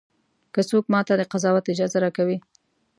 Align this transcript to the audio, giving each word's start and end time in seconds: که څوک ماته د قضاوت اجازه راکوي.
که 0.53 0.61
څوک 0.69 0.85
ماته 0.93 1.13
د 1.17 1.21
قضاوت 1.31 1.65
اجازه 1.73 1.97
راکوي. 2.03 2.37